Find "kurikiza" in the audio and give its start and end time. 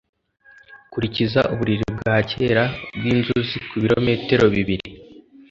0.91-1.41